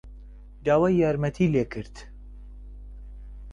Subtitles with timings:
[0.65, 1.95] داوای یارمەتیی لێ کرد.